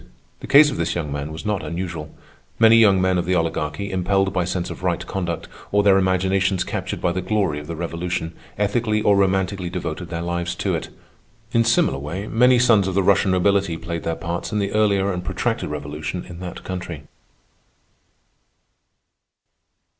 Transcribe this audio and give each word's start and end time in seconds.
The 0.39 0.47
case 0.47 0.71
of 0.71 0.77
this 0.77 0.95
young 0.95 1.11
man 1.11 1.31
was 1.31 1.45
not 1.45 1.63
unusual. 1.63 2.09
Many 2.57 2.77
young 2.77 2.99
men 2.99 3.19
of 3.19 3.27
the 3.27 3.35
Oligarchy, 3.35 3.91
impelled 3.91 4.33
by 4.33 4.45
sense 4.45 4.71
of 4.71 4.81
right 4.81 5.05
conduct, 5.05 5.47
or 5.71 5.83
their 5.83 5.99
imaginations 5.99 6.63
captured 6.63 6.99
by 6.99 7.11
the 7.11 7.21
glory 7.21 7.59
of 7.59 7.67
the 7.67 7.75
Revolution, 7.75 8.33
ethically 8.57 9.03
or 9.03 9.15
romantically 9.15 9.69
devoted 9.69 10.09
their 10.09 10.23
lives 10.23 10.55
to 10.55 10.73
it. 10.73 10.89
In 11.51 11.63
similar 11.63 11.99
way, 11.99 12.25
many 12.25 12.57
sons 12.57 12.87
of 12.87 12.95
the 12.95 13.03
Russian 13.03 13.29
nobility 13.29 13.77
played 13.77 14.01
their 14.01 14.15
parts 14.15 14.51
in 14.51 14.57
the 14.57 14.71
earlier 14.71 15.13
and 15.13 15.23
protracted 15.23 15.69
revolution 15.69 16.25
in 16.27 16.39
that 16.39 16.63
country. 16.63 17.03